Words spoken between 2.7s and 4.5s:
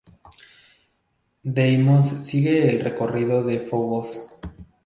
el recorrido de Fobos.